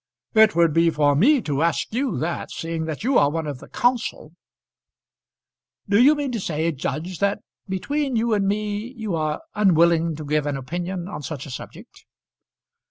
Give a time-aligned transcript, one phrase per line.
[0.33, 3.59] "It would be for me to ask you that, seeing that you are one of
[3.59, 4.31] the counsel."
[5.87, 10.25] "Do you mean to say, judge, that between you and me you are unwilling to
[10.25, 12.05] give an opinion on such a subject?"